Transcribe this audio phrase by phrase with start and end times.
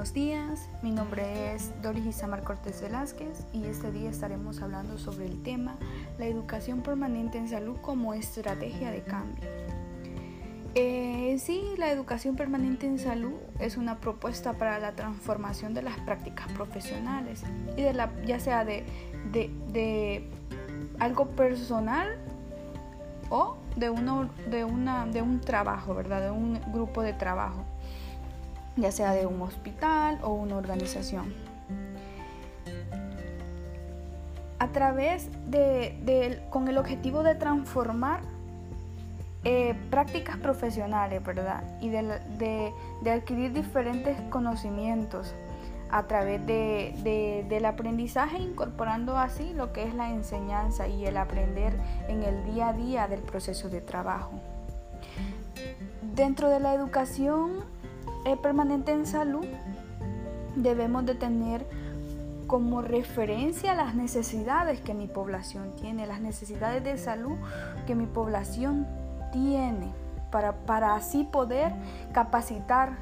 [0.00, 0.70] buenos días.
[0.80, 5.76] Mi nombre es Doris Isamar Cortés Velázquez y este día estaremos hablando sobre el tema
[6.18, 9.44] la educación permanente en salud como estrategia de cambio.
[10.74, 15.98] Eh, sí, la educación permanente en salud es una propuesta para la transformación de las
[15.98, 17.42] prácticas profesionales
[17.76, 18.86] y de la, ya sea de,
[19.30, 20.30] de,
[20.98, 22.08] algo personal
[23.28, 26.22] o de, uno, de, una, de un trabajo, ¿verdad?
[26.22, 27.66] De un grupo de trabajo
[28.80, 31.32] ya sea de un hospital o una organización.
[34.58, 38.20] A través de, con el objetivo de transformar
[39.42, 41.64] eh, prácticas profesionales, ¿verdad?
[41.80, 42.72] Y de,
[43.10, 45.34] adquirir diferentes conocimientos
[45.90, 51.72] a través del aprendizaje, incorporando así lo que es la enseñanza y el aprender
[52.08, 54.32] en el día a día del proceso de trabajo.
[56.14, 57.64] Dentro de la educación
[58.42, 59.44] permanente en salud,
[60.56, 61.66] debemos de tener
[62.46, 67.36] como referencia las necesidades que mi población tiene, las necesidades de salud
[67.86, 68.86] que mi población
[69.32, 69.92] tiene,
[70.32, 71.72] para, para así poder
[72.12, 72.96] capacitar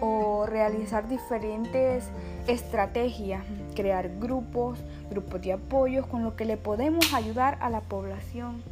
[0.00, 2.08] o realizar diferentes
[2.46, 3.44] estrategias,
[3.76, 4.78] crear grupos,
[5.10, 8.62] grupos de apoyo con lo que le podemos ayudar a la población,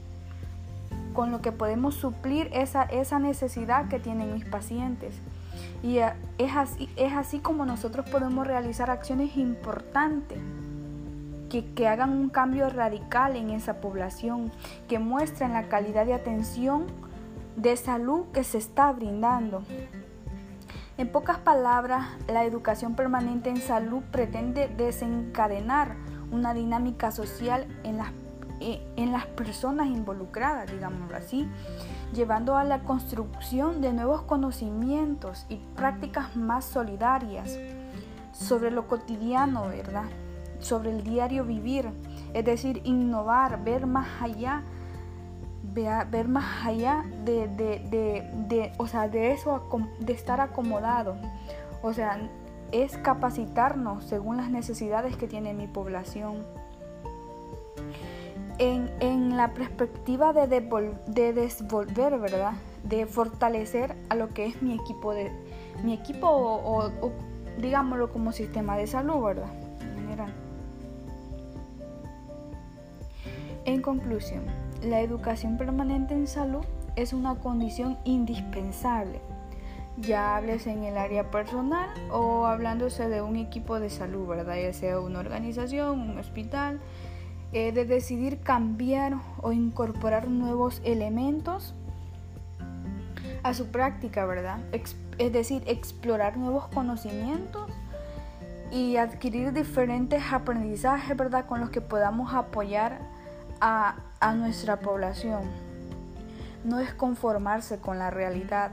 [1.12, 5.14] con lo que podemos suplir esa, esa necesidad que tienen mis pacientes.
[5.82, 10.38] Y es así, es así como nosotros podemos realizar acciones importantes
[11.50, 14.52] que, que, hagan un cambio radical en esa población,
[14.88, 16.86] que muestren la calidad de atención
[17.56, 19.62] de salud que se está brindando.
[20.98, 25.94] En pocas palabras, la educación permanente en salud pretende desencadenar
[26.30, 28.10] una dinámica social en las,
[28.60, 31.48] en las personas involucradas, digámoslo así,
[32.14, 37.58] llevando a la construcción de nuevos conocimientos y prácticas más solidarias
[38.32, 40.04] sobre lo cotidiano, ¿verdad?
[40.60, 41.90] Sobre el diario vivir,
[42.34, 44.62] es decir, innovar, ver más allá,
[45.72, 49.68] ver más allá de, de, o sea, de eso,
[50.00, 51.16] de estar acomodado.
[51.82, 52.18] O sea,
[52.72, 56.44] es capacitarnos según las necesidades que tiene mi población
[58.58, 62.52] en, la perspectiva de, de devolver, ¿verdad?
[62.82, 65.30] De fortalecer a lo que es mi equipo, de,
[65.82, 66.90] mi equipo o,
[67.60, 69.50] digámoslo como sistema de salud, ¿verdad?
[69.80, 70.32] En general.
[73.64, 74.44] En conclusión,
[74.82, 76.64] la educación permanente en salud
[76.96, 79.20] es una condición indispensable,
[79.98, 84.56] ya hables en el área personal o hablándose de un equipo de salud, ¿verdad?
[84.56, 86.80] Ya sea una organización, un hospital,
[87.52, 91.74] eh, de decidir cambiar o incorporar nuevos elementos
[93.42, 94.58] a su práctica, ¿verdad?
[95.18, 97.70] es decir, explorar nuevos conocimientos
[98.70, 101.46] y adquirir diferentes aprendizajes, ¿verdad?
[101.46, 103.00] Con los que podamos apoyar
[103.60, 103.96] a,
[104.36, 105.42] nuestra población.
[106.64, 108.72] No es conformarse con la realidad,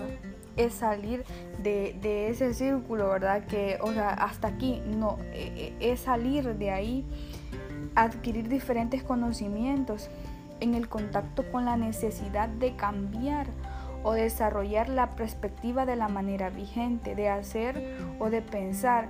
[0.58, 1.24] es salir
[1.60, 3.46] de, ese círculo, ¿verdad?
[3.46, 7.06] Que, o sea, hasta aquí, no, e, e, es salir de ahí
[7.96, 10.10] adquirir diferentes conocimientos
[10.60, 13.48] en el contacto con la necesidad de cambiar
[14.04, 19.10] o desarrollar la perspectiva de la manera vigente, de hacer o de pensar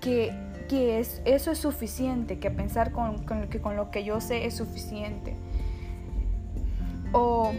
[0.00, 0.32] que,
[0.70, 5.34] es, eso es suficiente, que pensar con, que con lo que yo sé es suficiente.
[7.12, 7.52] O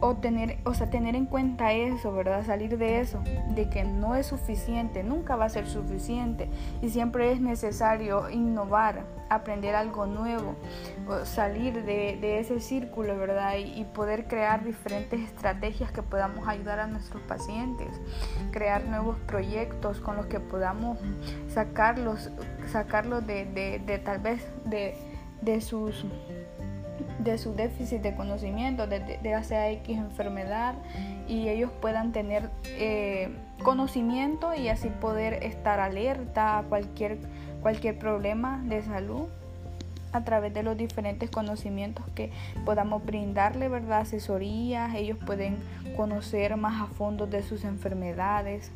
[0.00, 2.44] o tener, o sea, tener en cuenta eso, ¿verdad?
[2.44, 3.22] Salir de eso,
[3.54, 6.50] de que no es suficiente, nunca va a ser suficiente
[6.82, 10.54] y siempre es necesario innovar, aprender algo nuevo,
[11.24, 13.54] salir de, ese círculo, ¿verdad?
[13.56, 17.88] Y, poder crear diferentes estrategias que podamos ayudar a nuestros pacientes,
[18.50, 20.98] crear nuevos proyectos con los que podamos
[21.48, 22.30] sacarlos,
[22.70, 23.46] sacarlos de,
[23.84, 26.04] de tal vez de sus
[27.26, 30.74] de su déficit de conocimiento, de, de, X enfermedad
[31.28, 37.18] y ellos puedan tener eh, conocimiento y así poder estar alerta a cualquier,
[37.62, 39.28] cualquier problema de salud
[40.12, 42.30] a través de los diferentes conocimientos que
[42.64, 44.00] podamos brindarle, ¿verdad?
[44.00, 45.58] Asesorías, ellos pueden
[45.96, 48.70] conocer más a fondo de sus enfermedades,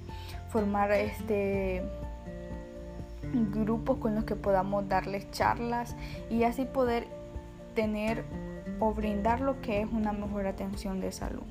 [0.51, 1.83] formar este
[3.33, 5.95] grupos con los que podamos darles charlas
[6.31, 7.07] y así poder
[8.79, 11.43] o brindar lo que es una mejor atención de salud.